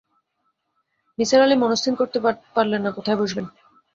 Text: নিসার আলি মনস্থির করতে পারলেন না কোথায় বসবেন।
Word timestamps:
নিসার 1.19 1.41
আলি 1.41 1.55
মনস্থির 1.57 1.93
করতে 1.97 2.17
পারলেন 2.55 2.81
না 2.85 2.91
কোথায় 2.97 3.19
বসবেন। 3.21 3.45